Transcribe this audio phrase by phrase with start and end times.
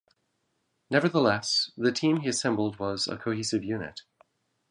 [0.89, 4.01] Nevertheless, the team he assembled was a cohesive unit.